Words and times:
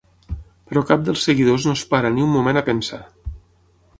Però 0.69 0.81
cap 0.91 1.03
dels 1.09 1.25
seguidors 1.27 1.67
no 1.69 1.75
es 1.79 1.85
para 1.93 2.11
ni 2.17 2.25
un 2.29 2.33
moment 2.39 2.61
a 2.61 2.65
pensar. 2.73 3.01